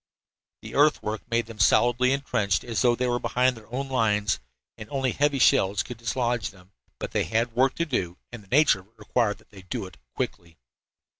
[0.63, 4.39] The earthwork made them as solidly entrenched as though they were behind their own lines,
[4.75, 6.71] and only heavy shells could dislodge them.
[6.97, 9.85] But they had work to do, and the nature of it required that they do
[9.85, 10.57] it quickly.